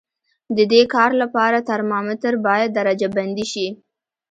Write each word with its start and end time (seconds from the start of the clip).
د 0.57 0.59
دې 0.71 0.81
کار 0.93 1.11
لپاره 1.21 1.65
ترمامتر 1.69 2.33
باید 2.45 2.69
درجه 2.79 3.07
بندي 3.15 3.45
شي. 3.51 3.67